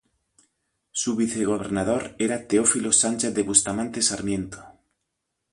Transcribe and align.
Su 0.91 1.15
vicegobernador 1.15 2.15
era 2.17 2.47
Teófilo 2.47 2.91
Sánchez 2.91 3.35
de 3.35 3.43
Bustamante 3.43 4.01
Sarmiento. 4.01 4.65